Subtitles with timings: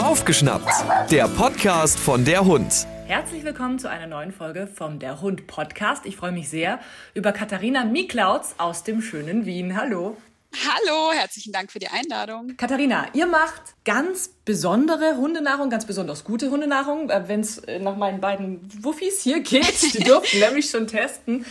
[0.00, 0.70] Aufgeschnappt,
[1.10, 2.86] der Podcast von der Hund.
[3.08, 6.06] Herzlich willkommen zu einer neuen Folge vom Der Hund Podcast.
[6.06, 6.78] Ich freue mich sehr
[7.12, 9.76] über Katharina Miklauts aus dem schönen Wien.
[9.76, 10.16] Hallo.
[10.54, 12.56] Hallo, herzlichen Dank für die Einladung.
[12.56, 17.10] Katharina, ihr macht ganz besondere Hundenahrung, ganz besonders gute Hundenahrung.
[17.10, 21.44] Äh, Wenn es nach meinen beiden Wuffis hier geht, die durften nämlich schon testen.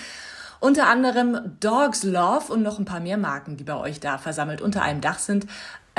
[0.62, 4.62] Unter anderem Dogs Love und noch ein paar mehr Marken, die bei euch da versammelt
[4.62, 5.48] unter einem Dach sind.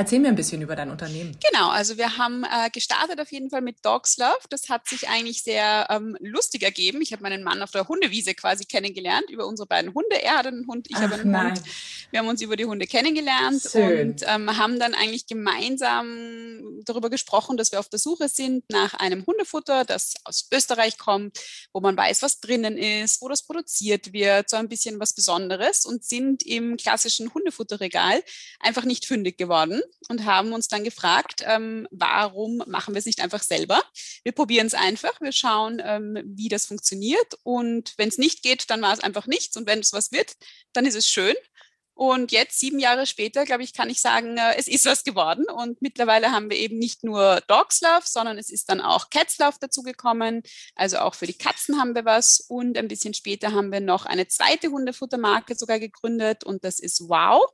[0.01, 1.37] Erzähl mir ein bisschen über dein Unternehmen.
[1.53, 4.39] Genau, also wir haben äh, gestartet auf jeden Fall mit Dogs Love.
[4.49, 7.03] Das hat sich eigentlich sehr ähm, lustig ergeben.
[7.03, 10.23] Ich habe meinen Mann auf der Hundewiese quasi kennengelernt über unsere beiden Hunde.
[10.23, 11.49] Er hat einen Hund, ich habe einen nein.
[11.49, 11.63] Hund.
[12.11, 14.13] Wir haben uns über die Hunde kennengelernt Schön.
[14.13, 18.95] und ähm, haben dann eigentlich gemeinsam darüber gesprochen, dass wir auf der Suche sind nach
[18.95, 21.39] einem Hundefutter, das aus Österreich kommt,
[21.75, 25.85] wo man weiß, was drinnen ist, wo das produziert wird, so ein bisschen was Besonderes
[25.85, 28.23] und sind im klassischen Hundefutterregal
[28.61, 33.21] einfach nicht fündig geworden und haben uns dann gefragt, ähm, warum machen wir es nicht
[33.21, 33.83] einfach selber?
[34.23, 38.71] Wir probieren es einfach, wir schauen, ähm, wie das funktioniert und wenn es nicht geht,
[38.71, 40.35] dann war es einfach nichts und wenn es was wird,
[40.73, 41.35] dann ist es schön.
[41.95, 45.45] Und jetzt, sieben Jahre später, glaube ich, kann ich sagen, äh, es ist was geworden.
[45.55, 49.39] Und mittlerweile haben wir eben nicht nur Dogs Love, sondern es ist dann auch Cats
[49.39, 50.43] Love dazugekommen.
[50.75, 52.41] Also auch für die Katzen haben wir was.
[52.49, 56.45] Und ein bisschen später haben wir noch eine zweite Hundefuttermarke sogar gegründet.
[56.45, 57.51] Und das ist Wow.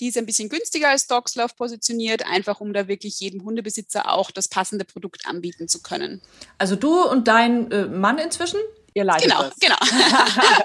[0.00, 4.10] Die ist ein bisschen günstiger als Dogs Love positioniert, einfach um da wirklich jedem Hundebesitzer
[4.10, 6.20] auch das passende Produkt anbieten zu können.
[6.58, 8.58] Also du und dein äh, Mann inzwischen?
[8.94, 9.56] Ihr leitet Genau, das.
[9.58, 9.76] genau.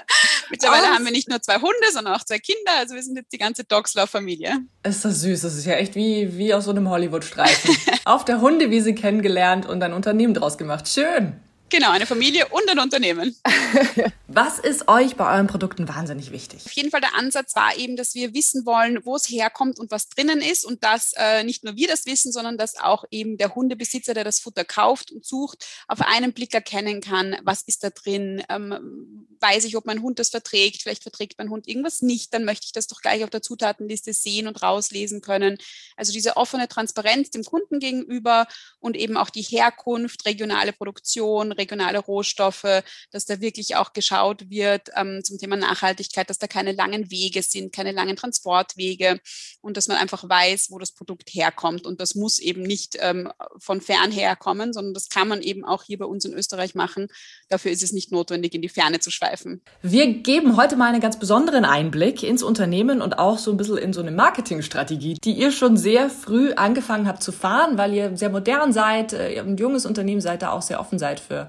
[0.50, 2.72] Mittlerweile Aus- haben wir nicht nur zwei Hunde, sondern auch zwei Kinder.
[2.78, 4.58] Also wir sind jetzt die ganze Dogs Love Familie.
[4.82, 5.42] Ist das süß.
[5.42, 7.76] Das ist ja echt wie, wie aus so einem Hollywood-Streifen.
[8.04, 10.88] Auf der Hundewiese kennengelernt und ein Unternehmen draus gemacht.
[10.88, 11.34] Schön.
[11.70, 13.36] Genau, eine Familie und ein Unternehmen.
[14.26, 16.62] Was ist euch bei euren Produkten wahnsinnig wichtig?
[16.66, 19.90] Auf jeden Fall der Ansatz war eben, dass wir wissen wollen, wo es herkommt und
[19.90, 23.38] was drinnen ist und dass äh, nicht nur wir das wissen, sondern dass auch eben
[23.38, 27.82] der Hundebesitzer, der das Futter kauft und sucht, auf einen Blick erkennen kann, was ist
[27.82, 32.02] da drin, ähm, weiß ich, ob mein Hund das verträgt, vielleicht verträgt mein Hund irgendwas
[32.02, 35.58] nicht, dann möchte ich das doch gleich auf der Zutatenliste sehen und rauslesen können.
[35.96, 38.46] Also diese offene Transparenz dem Kunden gegenüber
[38.80, 42.82] und eben auch die Herkunft, regionale Produktion, regionale Rohstoffe,
[43.12, 47.42] dass da wirklich auch geschaut wird ähm, zum Thema Nachhaltigkeit, dass da keine langen Wege
[47.42, 49.20] sind, keine langen Transportwege
[49.60, 51.86] und dass man einfach weiß, wo das Produkt herkommt.
[51.86, 55.84] Und das muss eben nicht ähm, von fern herkommen, sondern das kann man eben auch
[55.84, 57.08] hier bei uns in Österreich machen.
[57.48, 59.62] Dafür ist es nicht notwendig, in die Ferne zu schweifen.
[59.82, 63.76] Wir geben heute mal einen ganz besonderen Einblick ins Unternehmen und auch so ein bisschen
[63.76, 68.16] in so eine Marketingstrategie, die ihr schon sehr früh angefangen habt zu fahren, weil ihr
[68.16, 71.48] sehr modern seid, äh, ihr ein junges Unternehmen seid, da auch sehr offen seid für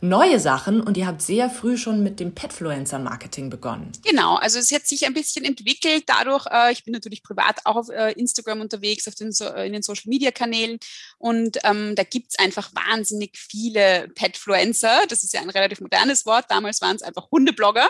[0.00, 3.90] neue Sachen und ihr habt sehr früh schon mit dem Petfluencer-Marketing begonnen.
[4.04, 7.76] Genau, also es hat sich ein bisschen entwickelt dadurch, äh, ich bin natürlich privat auch
[7.76, 10.78] auf äh, Instagram unterwegs, auf den, so, äh, in den Social-Media-Kanälen
[11.18, 16.46] und ähm, da gibt's einfach wahnsinnig viele Petfluencer, das ist ja ein relativ modernes Wort,
[16.48, 17.88] damals waren es einfach Hundeblogger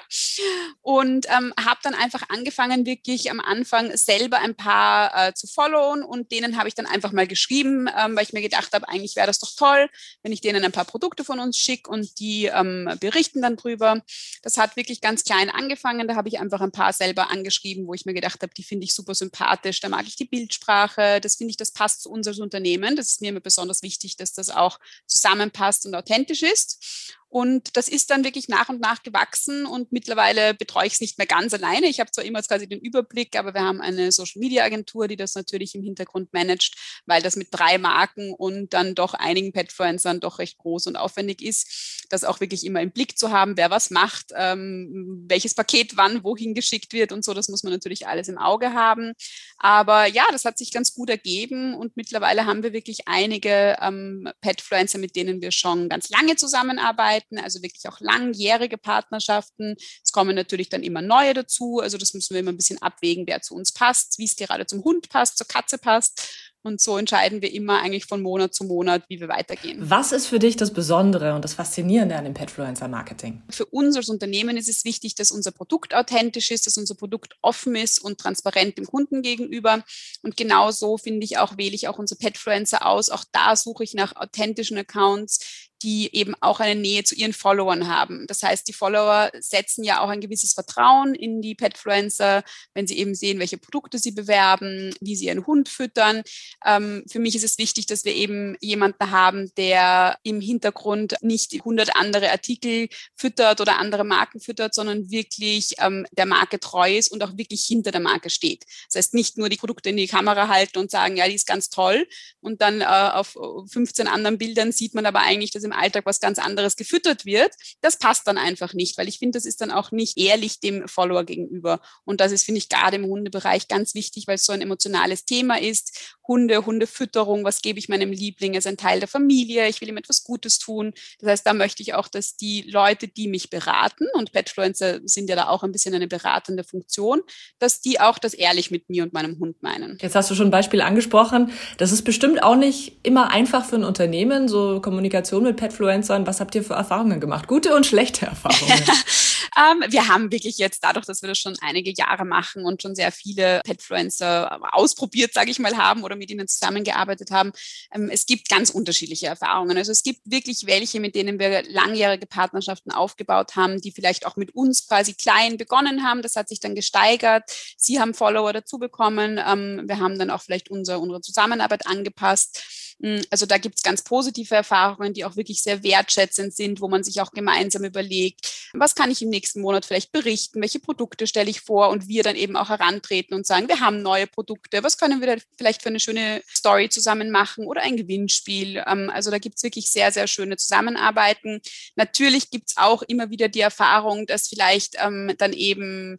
[0.80, 6.02] und ähm, habe dann einfach angefangen, wirklich am Anfang selber ein paar äh, zu followen
[6.02, 9.16] und denen habe ich dann einfach mal geschrieben, ähm, weil ich mir gedacht habe, eigentlich
[9.16, 9.88] wäre das doch toll,
[10.22, 14.02] wenn ich denen ein paar Produkte von uns schicke und die ähm, berichten dann drüber.
[14.42, 16.08] Das hat wirklich ganz klein angefangen.
[16.08, 18.84] Da habe ich einfach ein paar selber angeschrieben, wo ich mir gedacht habe, die finde
[18.84, 19.80] ich super sympathisch.
[19.80, 21.20] Da mag ich die Bildsprache.
[21.20, 22.96] Das finde ich, das passt zu unserem Unternehmen.
[22.96, 27.14] Das ist mir immer besonders wichtig, dass das auch zusammenpasst und authentisch ist.
[27.30, 31.18] Und das ist dann wirklich nach und nach gewachsen und mittlerweile betreue ich es nicht
[31.18, 31.86] mehr ganz alleine.
[31.86, 35.16] Ich habe zwar immer quasi den Überblick, aber wir haben eine Social Media Agentur, die
[35.16, 40.20] das natürlich im Hintergrund managt, weil das mit drei Marken und dann doch einigen Petfluencern
[40.20, 43.70] doch recht groß und aufwendig ist, das auch wirklich immer im Blick zu haben, wer
[43.70, 47.34] was macht, ähm, welches Paket wann wohin geschickt wird und so.
[47.34, 49.12] Das muss man natürlich alles im Auge haben.
[49.58, 54.30] Aber ja, das hat sich ganz gut ergeben und mittlerweile haben wir wirklich einige ähm,
[54.40, 59.76] Petfluencer, mit denen wir schon ganz lange zusammenarbeiten, also wirklich auch langjährige Partnerschaften.
[60.02, 63.26] Es kommen natürlich dann immer neue dazu, also das müssen wir immer ein bisschen abwägen,
[63.26, 66.48] wer zu uns passt, wie es gerade zum Hund passt, zur Katze passt.
[66.62, 69.78] Und so entscheiden wir immer eigentlich von Monat zu Monat, wie wir weitergehen.
[69.80, 73.42] Was ist für dich das Besondere und das Faszinierende an dem Petfluencer-Marketing?
[73.48, 77.36] Für uns als Unternehmen ist es wichtig, dass unser Produkt authentisch ist, dass unser Produkt
[77.42, 79.84] offen ist und transparent dem Kunden gegenüber.
[80.22, 83.08] Und genau so finde ich auch, wähle ich auch unsere Petfluencer aus.
[83.08, 87.88] Auch da suche ich nach authentischen Accounts, die eben auch eine Nähe zu ihren Followern
[87.88, 88.26] haben.
[88.26, 92.42] Das heißt, die Follower setzen ja auch ein gewisses Vertrauen in die Petfluencer,
[92.74, 96.22] wenn sie eben sehen, welche Produkte sie bewerben, wie sie ihren Hund füttern.
[96.64, 101.54] Ähm, für mich ist es wichtig, dass wir eben jemanden haben, der im Hintergrund nicht
[101.54, 107.12] 100 andere Artikel füttert oder andere Marken füttert, sondern wirklich ähm, der Marke treu ist
[107.12, 108.64] und auch wirklich hinter der Marke steht.
[108.88, 111.46] Das heißt, nicht nur die Produkte in die Kamera halten und sagen, ja, die ist
[111.46, 112.06] ganz toll
[112.40, 113.36] und dann äh, auf
[113.70, 117.52] 15 anderen Bildern sieht man aber eigentlich, dass im Alltag was ganz anderes gefüttert wird.
[117.80, 120.88] Das passt dann einfach nicht, weil ich finde, das ist dann auch nicht ehrlich dem
[120.88, 121.80] Follower gegenüber.
[122.04, 125.24] Und das ist, finde ich, gerade im Hundebereich ganz wichtig, weil es so ein emotionales
[125.24, 126.16] Thema ist.
[126.26, 128.52] Hunde, Hundefütterung, was gebe ich meinem Liebling?
[128.52, 130.92] Er ist ein Teil der Familie, ich will ihm etwas Gutes tun.
[131.20, 135.30] Das heißt, da möchte ich auch, dass die Leute, die mich beraten, und Petfluencer sind
[135.30, 137.22] ja da auch ein bisschen eine beratende Funktion,
[137.58, 139.98] dass die auch das ehrlich mit mir und meinem Hund meinen.
[140.00, 141.50] Jetzt hast du schon ein Beispiel angesprochen.
[141.78, 146.26] Das ist bestimmt auch nicht immer einfach für ein Unternehmen, so Kommunikation mit Petfluencern.
[146.26, 147.48] Was habt ihr für Erfahrungen gemacht?
[147.48, 148.82] Gute und schlechte Erfahrungen?
[149.58, 152.94] ähm, wir haben wirklich jetzt dadurch, dass wir das schon einige Jahre machen und schon
[152.94, 157.52] sehr viele Petfluencer ausprobiert, sage ich mal, haben oder mit ihnen zusammengearbeitet haben,
[157.92, 159.76] ähm, es gibt ganz unterschiedliche Erfahrungen.
[159.76, 164.36] Also es gibt wirklich welche, mit denen wir langjährige Partnerschaften aufgebaut haben, die vielleicht auch
[164.36, 166.22] mit uns quasi klein begonnen haben.
[166.22, 167.44] Das hat sich dann gesteigert.
[167.76, 169.40] Sie haben Follower dazu bekommen.
[169.44, 172.87] Ähm, wir haben dann auch vielleicht unser, unsere Zusammenarbeit angepasst.
[173.00, 176.88] Hm, also da gibt es ganz positive Erfahrungen, die auch wirklich sehr wertschätzend sind, wo
[176.88, 181.26] man sich auch gemeinsam überlegt, was kann ich im nächsten Monat vielleicht berichten, welche Produkte
[181.26, 184.82] stelle ich vor und wir dann eben auch herantreten und sagen, wir haben neue Produkte,
[184.82, 188.82] was können wir da vielleicht für eine schöne Story zusammen machen oder ein Gewinnspiel.
[188.86, 191.60] Ähm, also da gibt es wirklich sehr, sehr schöne Zusammenarbeiten.
[191.94, 196.18] Natürlich gibt es auch immer wieder die Erfahrung, dass vielleicht ähm, dann eben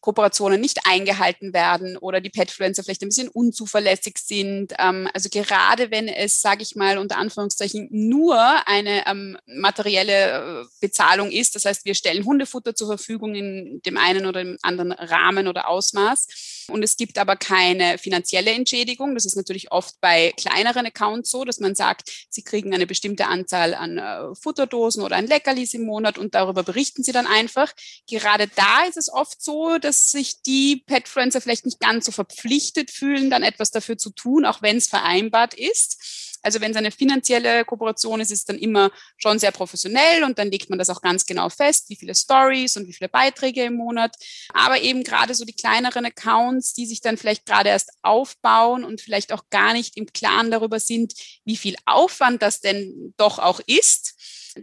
[0.00, 4.72] Kooperationen nicht eingehalten werden oder die Petfluencer vielleicht ein bisschen unzuverlässig sind.
[4.78, 8.36] Ähm, also gerade wenn es, sage ich mal, unter Anführungszeichen nur
[8.66, 13.96] eine ähm, materielle äh, Bezahlung ist, das heißt, wir stellen Hundefutter zur Verfügung in dem
[13.98, 19.14] einen oder dem anderen Rahmen oder Ausmaß und es gibt aber keine finanzielle Entschädigung.
[19.14, 23.26] Das ist natürlich oft bei kleineren Accounts so, dass man sagt, sie kriegen eine bestimmte
[23.26, 27.72] Anzahl an äh, Futterdosen oder an Leckerlis im Monat und darüber berichten sie dann einfach.
[28.08, 32.90] Gerade da ist es oft so, dass sich die Petfluencer vielleicht nicht ganz so verpflichtet
[32.90, 36.29] fühlen, dann etwas dafür zu tun, auch wenn es vereinbart ist.
[36.42, 40.38] Also wenn es eine finanzielle Kooperation ist, ist es dann immer schon sehr professionell und
[40.38, 43.64] dann legt man das auch ganz genau fest, wie viele Stories und wie viele Beiträge
[43.64, 44.14] im Monat.
[44.54, 49.00] Aber eben gerade so die kleineren Accounts, die sich dann vielleicht gerade erst aufbauen und
[49.00, 51.14] vielleicht auch gar nicht im Klaren darüber sind,
[51.44, 54.14] wie viel Aufwand das denn doch auch ist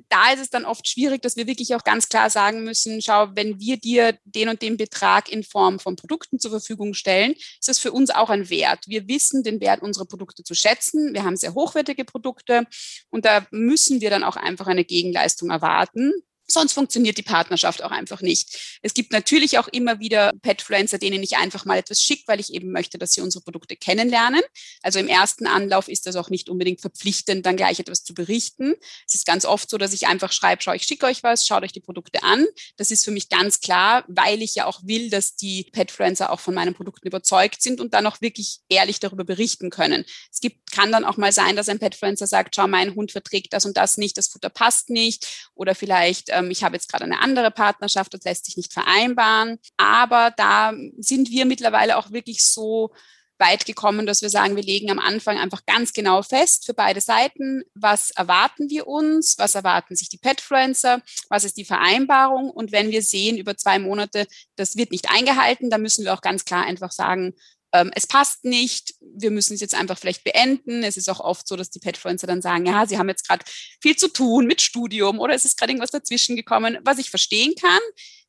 [0.09, 3.29] da ist es dann oft schwierig, dass wir wirklich auch ganz klar sagen müssen, schau,
[3.33, 7.67] wenn wir dir den und den Betrag in Form von Produkten zur Verfügung stellen, ist
[7.67, 8.85] das für uns auch ein Wert.
[8.87, 11.13] Wir wissen den Wert unserer Produkte zu schätzen.
[11.13, 12.65] Wir haben sehr hochwertige Produkte
[13.09, 16.13] und da müssen wir dann auch einfach eine Gegenleistung erwarten.
[16.49, 18.79] Sonst funktioniert die Partnerschaft auch einfach nicht.
[18.81, 22.53] Es gibt natürlich auch immer wieder Petfluencer, denen ich einfach mal etwas schicke, weil ich
[22.53, 24.41] eben möchte, dass sie unsere Produkte kennenlernen.
[24.81, 28.75] Also im ersten Anlauf ist das auch nicht unbedingt verpflichtend, dann gleich etwas zu berichten.
[29.05, 31.63] Es ist ganz oft so, dass ich einfach schreibe, schau, ich schicke euch was, schaut
[31.63, 32.45] euch die Produkte an.
[32.77, 36.39] Das ist für mich ganz klar, weil ich ja auch will, dass die Petfluencer auch
[36.39, 40.05] von meinen Produkten überzeugt sind und dann auch wirklich ehrlich darüber berichten können.
[40.31, 43.51] Es gibt, kann dann auch mal sein, dass ein Petfluencer sagt, schau, mein Hund verträgt
[43.51, 47.05] das und das nicht, das Futter passt nicht oder vielleicht ähm, ich habe jetzt gerade
[47.05, 49.59] eine andere Partnerschaft, das lässt sich nicht vereinbaren.
[49.77, 52.91] Aber da sind wir mittlerweile auch wirklich so
[53.39, 57.01] weit gekommen, dass wir sagen, wir legen am Anfang einfach ganz genau fest für beide
[57.01, 62.71] Seiten, was erwarten wir uns, was erwarten sich die Petfluencer, was ist die Vereinbarung und
[62.71, 64.25] wenn wir sehen über zwei Monate,
[64.55, 67.35] das wird nicht eingehalten, dann müssen wir auch ganz klar einfach sagen,
[67.73, 70.83] ähm, es passt nicht, wir müssen es jetzt einfach vielleicht beenden.
[70.83, 73.45] Es ist auch oft so, dass die Petfluencer dann sagen, ja, sie haben jetzt gerade
[73.81, 77.55] viel zu tun mit Studium oder es ist gerade irgendwas dazwischen gekommen, was ich verstehen
[77.59, 77.81] kann.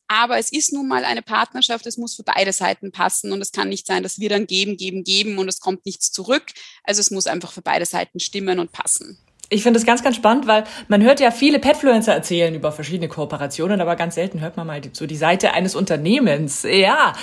[0.09, 3.53] Aber es ist nun mal eine Partnerschaft, es muss für beide Seiten passen und es
[3.53, 6.47] kann nicht sein, dass wir dann geben, geben, geben und es kommt nichts zurück.
[6.83, 9.23] Also es muss einfach für beide Seiten stimmen und passen.
[9.51, 13.09] Ich finde das ganz, ganz spannend, weil man hört ja viele Petfluencer erzählen über verschiedene
[13.09, 16.65] Kooperationen, aber ganz selten hört man mal so die Seite eines Unternehmens.
[16.65, 17.15] Ja,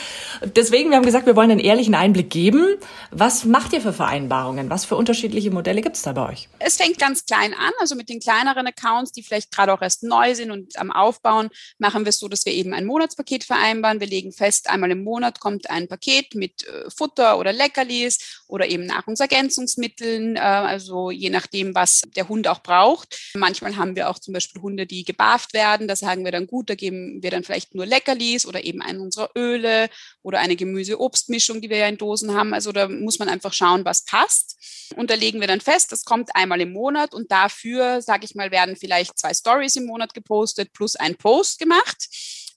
[0.43, 2.77] deswegen, wir haben gesagt, wir wollen einen ehrlichen Einblick geben.
[3.11, 4.71] Was macht ihr für Vereinbarungen?
[4.71, 6.49] Was für unterschiedliche Modelle gibt es da bei euch?
[6.57, 10.01] Es fängt ganz klein an, also mit den kleineren Accounts, die vielleicht gerade auch erst
[10.01, 13.99] neu sind und am Aufbauen, machen wir es so, dass wir eben ein Monatspaket vereinbaren.
[13.99, 18.67] Wir legen fest, einmal im Monat kommt ein Paket mit äh, Futter oder Leckerlis oder
[18.67, 23.31] eben Nahrungsergänzungsmitteln, äh, also je nachdem, was der Hund auch braucht.
[23.35, 25.87] Manchmal haben wir auch zum Beispiel Hunde, die gebarft werden.
[25.87, 28.99] Da sagen wir dann gut, da geben wir dann vielleicht nur Leckerlis oder eben einen
[28.99, 29.89] unserer Öle
[30.21, 32.53] oder eine Gemüse-Obst-Mischung, die wir ja in Dosen haben.
[32.53, 34.91] Also da muss man einfach schauen, was passt.
[34.95, 38.35] Und da legen wir dann fest, das kommt einmal im Monat und dafür, sage ich
[38.35, 42.07] mal, werden vielleicht zwei Stories im Monat gepostet plus ein Post gemacht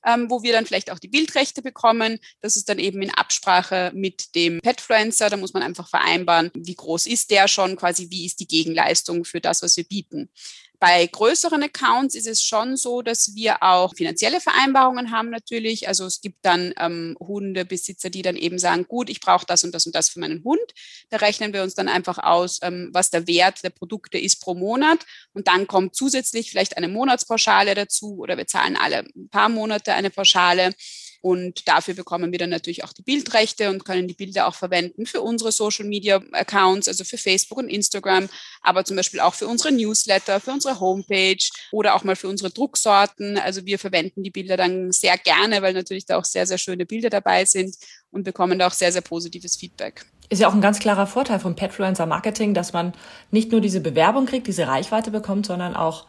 [0.07, 2.19] ähm, wo wir dann vielleicht auch die Bildrechte bekommen.
[2.41, 5.31] Das ist dann eben in Absprache mit dem Petfluencer.
[5.31, 9.25] Da muss man einfach vereinbaren, wie groß ist der schon, quasi wie ist die Gegenleistung
[9.25, 10.31] für das, was wir bieten.
[10.81, 15.89] Bei größeren Accounts ist es schon so, dass wir auch finanzielle Vereinbarungen haben natürlich.
[15.89, 19.75] Also es gibt dann ähm, Hundebesitzer, die dann eben sagen, gut, ich brauche das und
[19.75, 20.61] das und das für meinen Hund.
[21.11, 24.55] Da rechnen wir uns dann einfach aus, ähm, was der Wert der Produkte ist pro
[24.55, 25.05] Monat.
[25.33, 30.11] Und dann kommt zusätzlich vielleicht eine Monatspauschale dazu oder wir zahlen alle paar Monate eine
[30.11, 30.75] Pauschale.
[31.21, 35.07] Und dafür bekommen wir dann natürlich auch die Bildrechte und können die Bilder auch verwenden
[35.07, 38.29] für unsere Social Media Accounts, also für Facebook und Instagram,
[38.63, 42.51] aber zum Beispiel auch für unsere Newsletter, für unsere Homepage oder auch mal für unsere
[42.51, 43.39] Drucksorten.
[43.39, 46.87] Also wir verwenden die Bilder dann sehr gerne, weil natürlich da auch sehr, sehr schöne
[46.87, 47.77] Bilder dabei sind
[48.11, 51.41] und bekommen da auch sehr, sehr positives Feedback ist ja auch ein ganz klarer Vorteil
[51.41, 52.93] von Petfluencer Marketing, dass man
[53.31, 56.07] nicht nur diese Bewerbung kriegt, diese Reichweite bekommt, sondern auch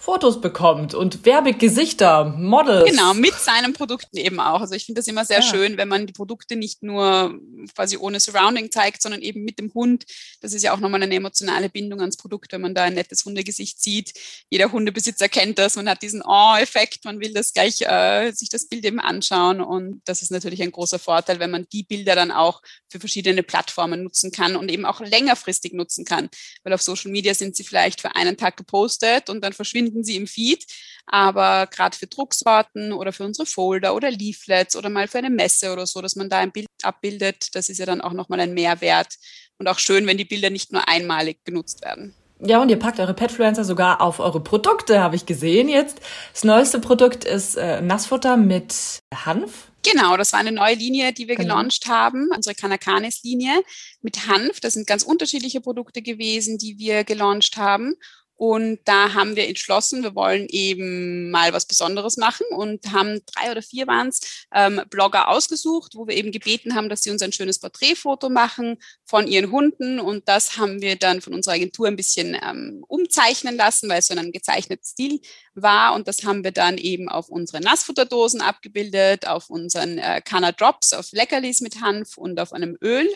[0.00, 2.88] Fotos bekommt und Werbegesichter, Models.
[2.88, 4.60] Genau, mit seinen Produkten eben auch.
[4.60, 5.42] Also ich finde das immer sehr ja.
[5.42, 7.36] schön, wenn man die Produkte nicht nur
[7.74, 10.04] quasi ohne Surrounding zeigt, sondern eben mit dem Hund.
[10.40, 13.24] Das ist ja auch nochmal eine emotionale Bindung ans Produkt, wenn man da ein nettes
[13.24, 14.12] Hundegesicht sieht.
[14.48, 15.74] Jeder Hundebesitzer kennt das.
[15.74, 17.04] Man hat diesen Oh-Effekt.
[17.04, 19.60] Man will das gleich, äh, sich das Bild eben anschauen.
[19.60, 23.42] Und das ist natürlich ein großer Vorteil, wenn man die Bilder dann auch für verschiedene
[23.42, 26.28] Plattformen nutzen kann und eben auch längerfristig nutzen kann.
[26.62, 30.04] Weil auf Social Media sind sie vielleicht für einen Tag gepostet und dann verschwinden finden
[30.04, 30.64] Sie im Feed.
[31.06, 35.72] Aber gerade für Drucksorten oder für unsere Folder oder Leaflets oder mal für eine Messe
[35.72, 38.54] oder so, dass man da ein Bild abbildet, das ist ja dann auch nochmal ein
[38.54, 39.14] Mehrwert.
[39.58, 42.14] Und auch schön, wenn die Bilder nicht nur einmalig genutzt werden.
[42.40, 46.00] Ja, und ihr packt eure Petfluencer sogar auf eure Produkte, habe ich gesehen jetzt.
[46.32, 49.68] Das neueste Produkt ist äh, Nassfutter mit Hanf.
[49.82, 51.54] Genau, das war eine neue Linie, die wir genau.
[51.54, 53.62] gelauncht haben, unsere Kanakanis-Linie
[54.02, 54.60] mit Hanf.
[54.60, 57.94] Das sind ganz unterschiedliche Produkte gewesen, die wir gelauncht haben.
[58.38, 63.50] Und da haben wir entschlossen, wir wollen eben mal was Besonderes machen und haben drei
[63.50, 67.20] oder vier waren es ähm, Blogger ausgesucht, wo wir eben gebeten haben, dass sie uns
[67.20, 69.98] ein schönes Porträtfoto machen von ihren Hunden.
[69.98, 74.06] Und das haben wir dann von unserer Agentur ein bisschen ähm, umzeichnen lassen, weil es
[74.06, 75.20] so in einem gezeichneten Stil
[75.54, 75.96] war.
[75.96, 80.92] Und das haben wir dann eben auf unsere Nassfutterdosen abgebildet, auf unseren äh, Canna Drops,
[80.92, 83.12] auf Leckerlis mit Hanf und auf einem Öl.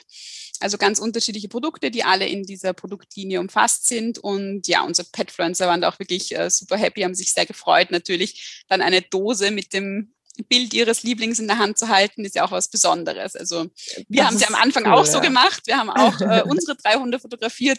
[0.62, 4.18] Also ganz unterschiedliche Produkte, die alle in dieser Produktlinie umfasst sind.
[4.18, 7.90] Und ja, unsere Petfluencer waren da auch wirklich äh, super happy, haben sich sehr gefreut.
[7.90, 10.14] Natürlich dann eine Dose mit dem
[10.48, 13.36] Bild ihres Lieblings in der Hand zu halten, ist ja auch was Besonderes.
[13.36, 13.66] Also
[14.08, 15.20] wir haben es ja am Anfang cool, auch so ja.
[15.20, 15.62] gemacht.
[15.66, 17.78] Wir haben auch äh, unsere drei Hunde fotografiert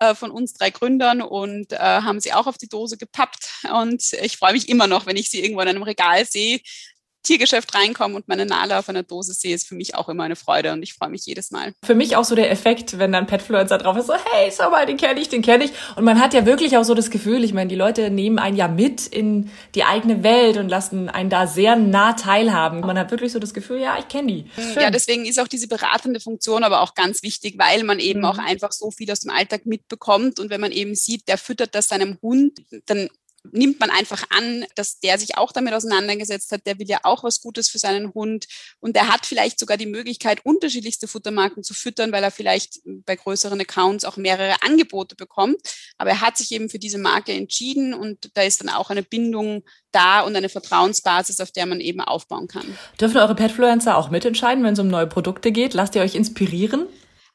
[0.00, 3.48] äh, von uns drei Gründern und äh, haben sie auch auf die Dose gepappt.
[3.72, 6.60] Und ich freue mich immer noch, wenn ich sie irgendwo in einem Regal sehe,
[7.24, 10.36] Tiergeschäft reinkomme und meine Nala auf einer Dose sehe, ist für mich auch immer eine
[10.36, 11.72] Freude und ich freue mich jedes Mal.
[11.84, 14.86] Für mich auch so der Effekt, wenn dann Petfluencer drauf ist, so hey, schau mal,
[14.86, 15.72] den kenne ich, den kenne ich.
[15.96, 18.56] Und man hat ja wirklich auch so das Gefühl, ich meine, die Leute nehmen einen
[18.56, 22.80] ja mit in die eigene Welt und lassen einen da sehr nah teilhaben.
[22.80, 24.50] Man hat wirklich so das Gefühl, ja, ich kenne die.
[24.54, 24.82] Schön.
[24.82, 28.26] Ja, deswegen ist auch diese beratende Funktion aber auch ganz wichtig, weil man eben mhm.
[28.26, 31.74] auch einfach so viel aus dem Alltag mitbekommt und wenn man eben sieht, der füttert
[31.74, 33.08] das seinem Hund, dann
[33.52, 37.24] nimmt man einfach an, dass der sich auch damit auseinandergesetzt hat, der will ja auch
[37.24, 38.46] was Gutes für seinen Hund
[38.80, 43.16] und der hat vielleicht sogar die Möglichkeit, unterschiedlichste Futtermarken zu füttern, weil er vielleicht bei
[43.16, 45.56] größeren Accounts auch mehrere Angebote bekommt.
[45.98, 49.02] Aber er hat sich eben für diese Marke entschieden und da ist dann auch eine
[49.02, 52.78] Bindung da und eine Vertrauensbasis, auf der man eben aufbauen kann.
[53.00, 55.74] Dürfen eure Petfluencer auch mitentscheiden, wenn es um neue Produkte geht?
[55.74, 56.86] Lasst ihr euch inspirieren?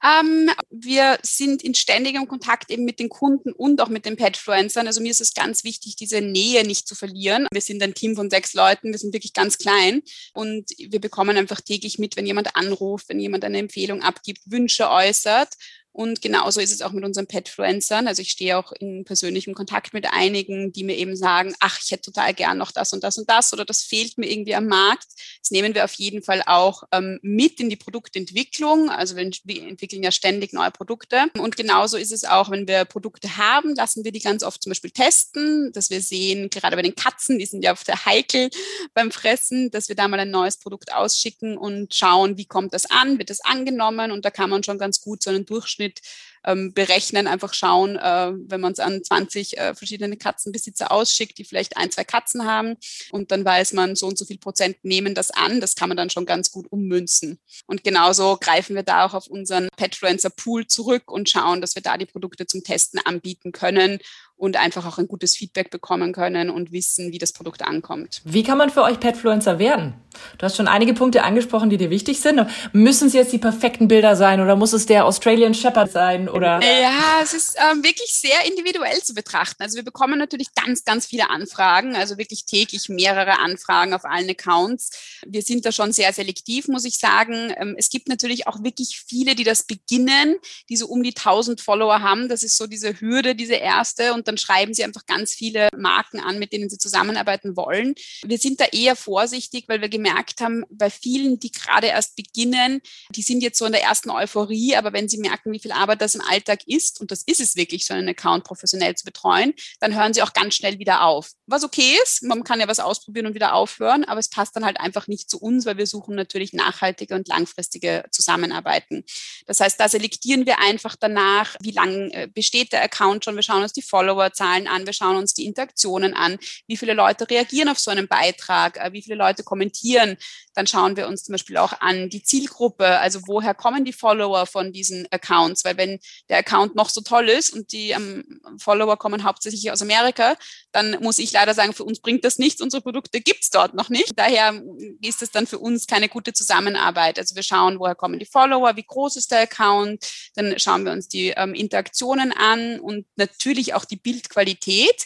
[0.03, 4.88] Ähm, wir sind in ständigem Kontakt eben mit den Kunden und auch mit den Petfluencern.
[4.88, 7.48] Also mir ist es ganz wichtig, diese Nähe nicht zu verlieren.
[7.51, 10.01] Wir sind ein Team von sechs Leuten, wir sind wirklich ganz klein
[10.34, 14.89] und wir bekommen einfach täglich mit, wenn jemand anruft, wenn jemand eine Empfehlung abgibt, Wünsche
[14.89, 15.56] äußert.
[16.00, 18.08] Und genauso ist es auch mit unseren Petfluencern.
[18.08, 21.91] Also ich stehe auch in persönlichem Kontakt mit einigen, die mir eben sagen, ach, ich
[21.91, 24.68] hätte total gern noch das und das und das oder das fehlt mir irgendwie am
[24.68, 25.08] Markt.
[25.41, 28.89] Das nehmen wir auf jeden Fall auch ähm, mit in die Produktentwicklung.
[28.89, 31.25] Also wir entwickeln ja ständig neue Produkte.
[31.38, 34.70] Und genauso ist es auch, wenn wir Produkte haben, lassen wir die ganz oft zum
[34.70, 38.50] Beispiel testen, dass wir sehen, gerade bei den Katzen, die sind ja auf der heikel
[38.94, 42.86] beim Fressen, dass wir da mal ein neues Produkt ausschicken und schauen, wie kommt das
[42.86, 46.01] an, wird das angenommen und da kann man schon ganz gut so einen Durchschnitt Durchschnitt
[46.46, 51.43] ähm, berechnen, einfach schauen, äh, wenn man es an 20 äh, verschiedene Katzenbesitzer ausschickt, die
[51.43, 52.77] vielleicht ein, zwei Katzen haben
[53.12, 55.98] und dann weiß man, so und so viel Prozent nehmen das an, das kann man
[55.98, 57.39] dann schon ganz gut ummünzen.
[57.67, 61.81] Und genauso greifen wir da auch auf unseren Petfluencer Pool zurück und schauen, dass wir
[61.81, 64.00] da die Produkte zum Testen anbieten können
[64.39, 68.22] und einfach auch ein gutes Feedback bekommen können und wissen, wie das Produkt ankommt.
[68.24, 69.93] Wie kann man für euch Petfluencer werden?
[70.38, 72.46] Du hast schon einige Punkte angesprochen, die dir wichtig sind.
[72.72, 76.62] Müssen es jetzt die perfekten Bilder sein oder muss es der Australian Shepherd sein oder?
[76.62, 79.62] Ja, es ist ähm, wirklich sehr individuell zu betrachten.
[79.62, 84.29] Also wir bekommen natürlich ganz, ganz viele Anfragen, also wirklich täglich mehrere Anfragen auf allen
[84.29, 84.91] Accounts.
[85.27, 87.53] Wir sind da schon sehr selektiv, muss ich sagen.
[87.58, 90.38] Ähm, es gibt natürlich auch wirklich viele, die das beginnen,
[90.69, 92.29] die so um die 1000 Follower haben.
[92.29, 96.20] Das ist so diese Hürde, diese erste und dann schreiben sie einfach ganz viele Marken
[96.20, 97.96] an, mit denen sie zusammenarbeiten wollen.
[98.24, 102.82] Wir sind da eher vorsichtig, weil wir gemerkt haben, bei vielen, die gerade erst beginnen,
[103.16, 106.02] die sind jetzt so in der ersten Euphorie, aber wenn sie merken, wie viel Arbeit
[106.02, 109.54] das im Alltag ist, und das ist es wirklich, so einen Account professionell zu betreuen,
[109.80, 111.32] dann hören sie auch ganz schnell wieder auf.
[111.48, 114.66] Was okay ist, man kann ja was ausprobieren und wieder aufhören, aber es passt dann
[114.66, 119.04] halt einfach nicht zu uns, weil wir suchen natürlich nachhaltige und langfristige Zusammenarbeiten.
[119.48, 123.44] Das heißt, da selektieren wir einfach danach, wie lange äh, besteht der Account schon, wir
[123.44, 127.30] schauen uns die Follower Followerzahlen an, wir schauen uns die Interaktionen an, wie viele Leute
[127.30, 130.18] reagieren auf so einen Beitrag, äh, wie viele Leute kommentieren.
[130.54, 134.46] Dann schauen wir uns zum Beispiel auch an die Zielgruppe, also woher kommen die Follower
[134.46, 138.98] von diesen Accounts, weil wenn der Account noch so toll ist und die ähm, Follower
[138.98, 140.36] kommen hauptsächlich aus Amerika,
[140.72, 143.74] dann muss ich leider sagen, für uns bringt das nichts, unsere Produkte gibt es dort
[143.74, 144.12] noch nicht.
[144.18, 144.62] Daher
[145.02, 147.18] ist es dann für uns keine gute Zusammenarbeit.
[147.18, 150.92] Also wir schauen, woher kommen die Follower, wie groß ist der Account, dann schauen wir
[150.92, 155.06] uns die ähm, Interaktionen an und natürlich auch die Bildqualität.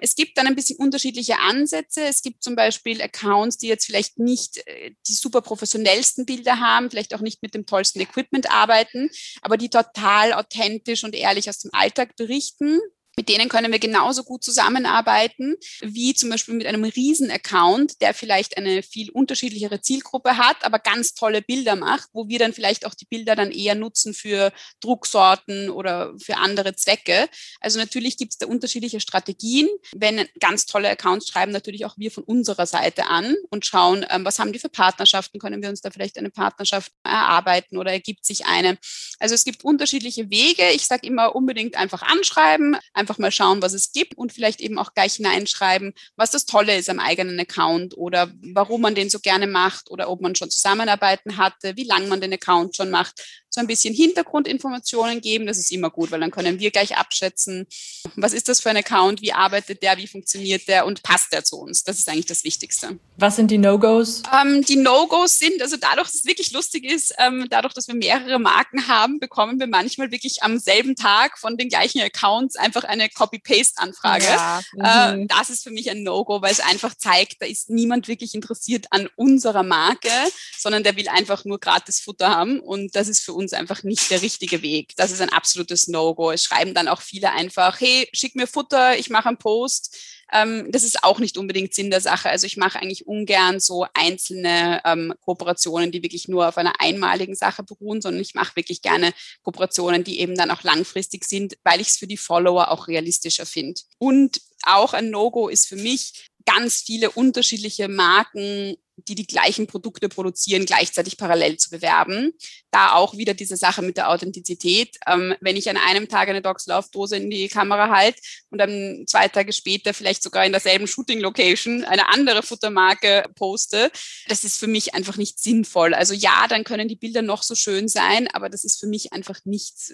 [0.00, 2.02] Es gibt dann ein bisschen unterschiedliche Ansätze.
[2.02, 6.90] Es gibt zum Beispiel Accounts, die jetzt vielleicht nicht äh, die super professionellsten Bilder haben,
[6.90, 9.10] vielleicht auch nicht mit dem tollsten Equipment arbeiten,
[9.42, 12.80] aber die total authentisch und ehrlich aus dem Alltag berichten.
[13.16, 18.56] Mit denen können wir genauso gut zusammenarbeiten wie zum Beispiel mit einem Riesen-Account, der vielleicht
[18.56, 22.94] eine viel unterschiedlichere Zielgruppe hat, aber ganz tolle Bilder macht, wo wir dann vielleicht auch
[22.94, 27.28] die Bilder dann eher nutzen für Drucksorten oder für andere Zwecke.
[27.60, 29.68] Also natürlich gibt es da unterschiedliche Strategien.
[29.94, 34.24] Wenn ganz tolle Accounts schreiben, natürlich auch wir von unserer Seite an und schauen, ähm,
[34.24, 38.24] was haben die für Partnerschaften, können wir uns da vielleicht eine Partnerschaft erarbeiten oder ergibt
[38.24, 38.78] sich eine.
[39.18, 40.70] Also es gibt unterschiedliche Wege.
[40.72, 44.78] Ich sage immer unbedingt einfach anschreiben, einfach mal schauen, was es gibt und vielleicht eben
[44.78, 49.18] auch gleich hineinschreiben, was das Tolle ist am eigenen Account oder warum man den so
[49.18, 53.43] gerne macht oder ob man schon Zusammenarbeiten hatte, wie lange man den Account schon macht
[53.54, 55.46] so ein bisschen Hintergrundinformationen geben.
[55.46, 57.68] Das ist immer gut, weil dann können wir gleich abschätzen,
[58.16, 61.44] was ist das für ein Account, wie arbeitet der, wie funktioniert der und passt der
[61.44, 61.84] zu uns.
[61.84, 62.98] Das ist eigentlich das Wichtigste.
[63.16, 64.24] Was sind die No-Gos?
[64.42, 67.94] Ähm, die No-Gos sind, also dadurch, dass es wirklich lustig ist, ähm, dadurch, dass wir
[67.94, 72.82] mehrere Marken haben, bekommen wir manchmal wirklich am selben Tag von den gleichen Accounts einfach
[72.82, 74.24] eine Copy-Paste-Anfrage.
[74.24, 74.62] Ja.
[74.82, 75.28] Äh, mhm.
[75.28, 78.86] das ist für mich ein No-Go, weil es einfach zeigt, da ist niemand wirklich interessiert
[78.90, 80.10] an unserer Marke,
[80.58, 83.82] sondern der will einfach nur gratis Futter haben und das ist für uns uns einfach
[83.82, 84.94] nicht der richtige Weg.
[84.96, 86.30] Das ist ein absolutes No-Go.
[86.30, 89.96] Es schreiben dann auch viele einfach, hey, schick mir Futter, ich mache einen Post.
[90.32, 92.30] Ähm, das ist auch nicht unbedingt Sinn der Sache.
[92.30, 97.36] Also ich mache eigentlich ungern so einzelne ähm, Kooperationen, die wirklich nur auf einer einmaligen
[97.36, 101.80] Sache beruhen, sondern ich mache wirklich gerne Kooperationen, die eben dann auch langfristig sind, weil
[101.80, 103.80] ich es für die Follower auch realistischer finde.
[103.98, 110.08] Und auch ein No-Go ist für mich, ganz viele unterschiedliche Marken die die gleichen Produkte
[110.08, 112.32] produzieren, gleichzeitig parallel zu bewerben.
[112.70, 114.96] Da auch wieder diese Sache mit der Authentizität.
[115.06, 119.04] Ähm, wenn ich an einem Tag eine Dogs Love in die Kamera halte und dann
[119.06, 123.90] zwei Tage später vielleicht sogar in derselben Shooting Location eine andere Futtermarke poste,
[124.28, 125.94] das ist für mich einfach nicht sinnvoll.
[125.94, 129.12] Also ja, dann können die Bilder noch so schön sein, aber das ist für mich
[129.12, 129.92] einfach nichts,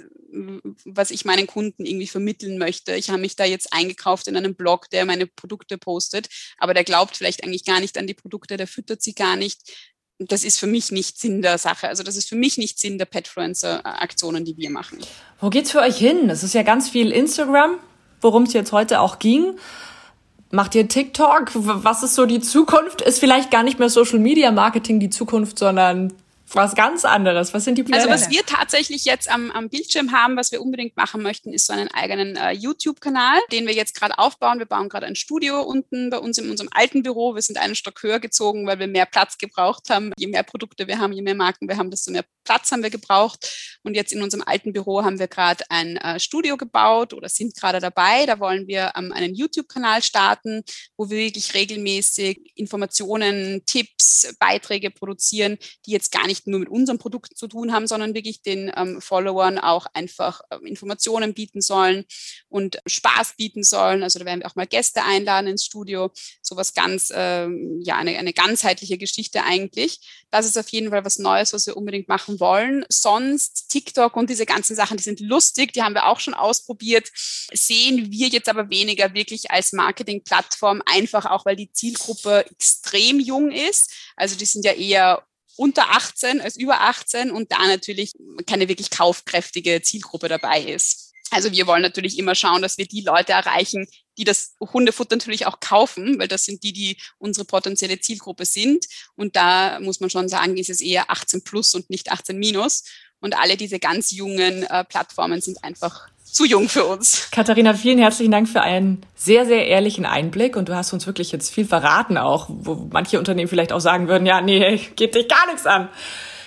[0.85, 2.95] was ich meinen Kunden irgendwie vermitteln möchte.
[2.95, 6.85] Ich habe mich da jetzt eingekauft in einem Blog, der meine Produkte postet, aber der
[6.85, 9.61] glaubt vielleicht eigentlich gar nicht an die Produkte, der füttert füttert sie gar nicht.
[10.18, 11.88] Das ist für mich nicht Sinn der Sache.
[11.88, 14.98] Also das ist für mich nicht Sinn der Petfluencer-Aktionen, die wir machen.
[15.40, 16.29] Wo geht's für euch hin?
[16.29, 17.79] Es ist ja ganz viel Instagram,
[18.20, 19.55] worum es jetzt heute auch ging.
[20.50, 21.53] Macht ihr TikTok?
[21.55, 23.00] Was ist so die Zukunft?
[23.00, 26.12] Ist vielleicht gar nicht mehr Social Media Marketing die Zukunft, sondern
[26.55, 27.55] was ganz anderes.
[27.55, 27.99] Was sind die Pläne?
[27.99, 31.67] Also was wir tatsächlich jetzt am, am Bildschirm haben, was wir unbedingt machen möchten, ist
[31.67, 34.59] so einen eigenen äh, YouTube-Kanal, den wir jetzt gerade aufbauen.
[34.59, 37.35] Wir bauen gerade ein Studio unten bei uns in unserem alten Büro.
[37.35, 40.13] Wir sind einen Stock höher gezogen, weil wir mehr Platz gebraucht haben.
[40.19, 42.91] Je mehr Produkte wir haben, je mehr Marken wir haben, desto mehr Platz haben wir
[42.91, 43.79] gebraucht.
[43.83, 47.55] Und jetzt in unserem alten Büro haben wir gerade ein äh, Studio gebaut oder sind
[47.55, 48.27] gerade dabei.
[48.27, 50.63] Da wollen wir ähm, einen YouTube-Kanal starten,
[50.97, 56.68] wo wir wirklich regelmäßig Informationen, Tipps, Beiträge produzieren, die jetzt gar nicht nicht nur mit
[56.68, 61.61] unseren Produkten zu tun haben, sondern wirklich den ähm, Followern auch einfach äh, Informationen bieten
[61.61, 62.05] sollen
[62.48, 64.03] und Spaß bieten sollen.
[64.03, 66.11] Also da werden wir auch mal Gäste einladen ins Studio.
[66.40, 70.00] Sowas ganz, ähm, ja, eine, eine ganzheitliche Geschichte eigentlich.
[70.31, 72.85] Das ist auf jeden Fall was Neues, was wir unbedingt machen wollen.
[72.88, 77.11] Sonst TikTok und diese ganzen Sachen, die sind lustig, die haben wir auch schon ausprobiert,
[77.53, 83.50] sehen wir jetzt aber weniger wirklich als Marketingplattform, einfach auch, weil die Zielgruppe extrem jung
[83.50, 83.92] ist.
[84.16, 85.24] Also die sind ja eher
[85.61, 88.12] unter 18 als über 18 und da natürlich
[88.46, 91.12] keine wirklich kaufkräftige Zielgruppe dabei ist.
[91.31, 95.44] Also wir wollen natürlich immer schauen, dass wir die Leute erreichen, die das Hundefutter natürlich
[95.44, 98.87] auch kaufen, weil das sind die, die unsere potenzielle Zielgruppe sind.
[99.16, 102.85] Und da muss man schon sagen, ist es eher 18 plus und nicht 18 minus.
[103.20, 107.29] Und alle diese ganz jungen äh, Plattformen sind einfach zu jung für uns.
[107.31, 111.33] Katharina, vielen herzlichen Dank für einen sehr, sehr ehrlichen Einblick und du hast uns wirklich
[111.33, 115.29] jetzt viel verraten auch, wo manche Unternehmen vielleicht auch sagen würden, ja, nee, geht dich
[115.29, 115.88] gar nichts an.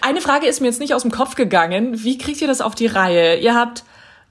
[0.02, 2.04] Eine Frage ist mir jetzt nicht aus dem Kopf gegangen.
[2.04, 3.38] Wie kriegt ihr das auf die Reihe?
[3.38, 3.84] Ihr habt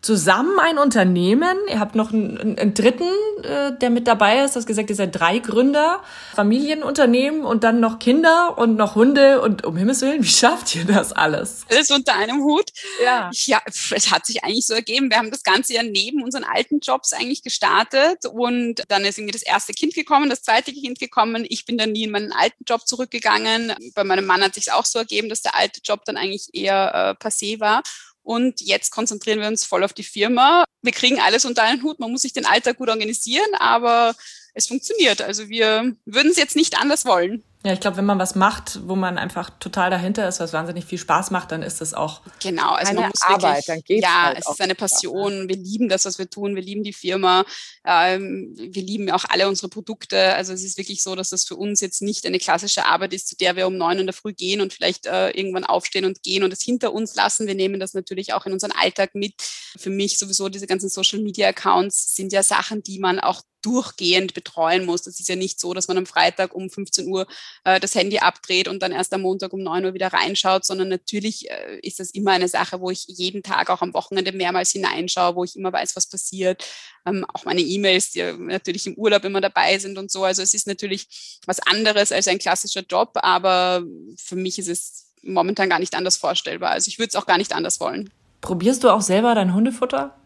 [0.02, 1.56] zusammen ein Unternehmen.
[1.68, 3.08] Ihr habt noch einen, einen dritten,
[3.44, 4.56] äh, der mit dabei ist.
[4.56, 6.02] Das gesagt, ihr seid drei Gründer,
[6.34, 9.40] Familienunternehmen und dann noch Kinder und noch Hunde.
[9.40, 11.64] Und um Himmels Willen, wie schafft ihr das alles?
[11.70, 12.70] Alles unter einem Hut.
[13.02, 13.30] Ja.
[13.32, 15.08] Ja, es hat sich eigentlich so ergeben.
[15.08, 19.32] Wir haben das Ganze ja neben unseren alten Jobs eigentlich gestartet und dann ist irgendwie
[19.32, 21.46] das erste Kind gekommen, das zweite Kind gekommen.
[21.48, 23.72] Ich bin dann nie in meinen alten Job zurückgegangen.
[23.94, 27.16] Bei meinem Mann hat sich auch so ergeben, dass der alte Job dann eigentlich eher
[27.20, 27.82] äh, passé war.
[28.22, 30.64] Und jetzt konzentrieren wir uns voll auf die Firma.
[30.82, 31.98] Wir kriegen alles unter einen Hut.
[31.98, 34.14] Man muss sich den Alltag gut organisieren, aber
[34.54, 35.22] es funktioniert.
[35.22, 37.42] Also wir würden es jetzt nicht anders wollen.
[37.64, 40.84] Ja, ich glaube, wenn man was macht, wo man einfach total dahinter ist, was wahnsinnig
[40.84, 42.72] viel Spaß macht, dann ist das auch genau.
[42.72, 45.48] Also man muss Arbeit, wirklich, dann geht's ja, halt es ist eine Passion.
[45.48, 46.56] Wir lieben das, was wir tun.
[46.56, 47.44] Wir lieben die Firma.
[47.86, 50.34] Ähm, wir lieben auch alle unsere Produkte.
[50.34, 53.28] Also es ist wirklich so, dass das für uns jetzt nicht eine klassische Arbeit ist,
[53.28, 56.24] zu der wir um neun in der Früh gehen und vielleicht äh, irgendwann aufstehen und
[56.24, 57.46] gehen und es hinter uns lassen.
[57.46, 59.34] Wir nehmen das natürlich auch in unseren Alltag mit.
[59.40, 64.34] Für mich sowieso diese ganzen Social Media Accounts sind ja Sachen, die man auch durchgehend
[64.34, 65.02] betreuen muss.
[65.02, 67.26] Das ist ja nicht so, dass man am Freitag um 15 Uhr
[67.64, 70.88] äh, das Handy abdreht und dann erst am Montag um 9 Uhr wieder reinschaut, sondern
[70.88, 74.70] natürlich äh, ist das immer eine Sache, wo ich jeden Tag auch am Wochenende mehrmals
[74.70, 76.64] hineinschaue, wo ich immer weiß, was passiert.
[77.06, 80.24] Ähm, auch meine E-Mails, die natürlich im Urlaub immer dabei sind und so.
[80.24, 83.82] Also es ist natürlich was anderes als ein klassischer Job, aber
[84.16, 86.70] für mich ist es momentan gar nicht anders vorstellbar.
[86.70, 88.10] Also ich würde es auch gar nicht anders wollen.
[88.40, 90.16] Probierst du auch selber dein Hundefutter?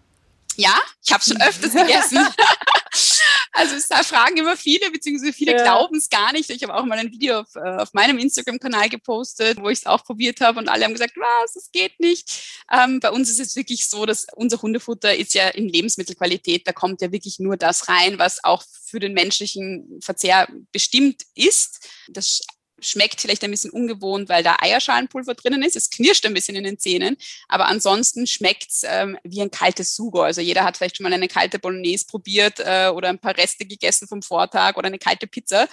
[0.56, 2.18] Ja, ich habe schon öfters gegessen.
[3.56, 5.62] Also es fragen immer viele, beziehungsweise viele ja.
[5.62, 6.50] glauben es gar nicht.
[6.50, 9.86] Ich habe auch mal ein Video auf, äh, auf meinem Instagram-Kanal gepostet, wo ich es
[9.86, 12.64] auch probiert habe und alle haben gesagt, was, es geht nicht.
[12.70, 16.72] Ähm, bei uns ist es wirklich so, dass unser Hundefutter ist ja in Lebensmittelqualität, da
[16.72, 21.88] kommt ja wirklich nur das rein, was auch für den menschlichen Verzehr bestimmt ist.
[22.08, 22.40] Das
[22.80, 25.76] schmeckt vielleicht ein bisschen ungewohnt, weil da Eierschalenpulver drinnen ist.
[25.76, 27.16] Es knirscht ein bisschen in den Zähnen,
[27.48, 30.22] aber ansonsten schmeckt es ähm, wie ein kaltes Sugo.
[30.22, 33.64] Also jeder hat vielleicht schon mal eine kalte Bolognese probiert äh, oder ein paar Reste
[33.64, 35.68] gegessen vom Vortag oder eine kalte Pizza.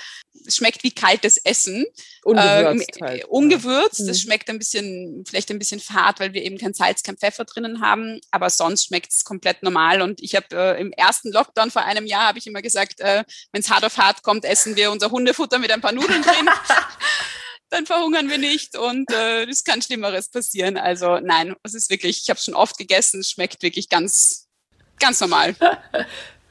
[0.45, 1.85] Es schmeckt wie kaltes Essen.
[2.23, 2.97] Ungewürzt.
[2.97, 3.25] Ähm, halt.
[3.25, 3.99] Ungewürzt.
[3.99, 4.21] Es mhm.
[4.21, 7.81] schmeckt ein bisschen, vielleicht ein bisschen fad, weil wir eben kein Salz, kein Pfeffer drinnen
[7.81, 10.01] haben, aber sonst schmeckt es komplett normal.
[10.01, 13.23] Und ich habe äh, im ersten Lockdown vor einem Jahr habe ich immer gesagt, äh,
[13.51, 16.49] wenn es hart auf hart kommt, essen wir unser Hundefutter mit ein paar Nudeln drin.
[17.69, 20.77] dann verhungern wir nicht und äh, es kann Schlimmeres passieren.
[20.77, 24.47] Also nein, es ist wirklich, ich habe schon oft gegessen, es schmeckt wirklich ganz,
[24.99, 25.55] ganz normal.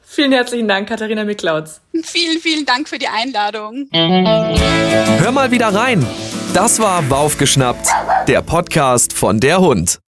[0.05, 1.81] Vielen herzlichen Dank, Katharina Miklautz.
[2.03, 3.87] Vielen, vielen Dank für die Einladung.
[3.91, 6.05] Hör mal wieder rein.
[6.53, 7.87] Das war Waufgeschnappt,
[8.27, 9.99] der Podcast von der Hund.